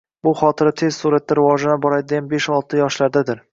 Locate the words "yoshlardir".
2.83-3.47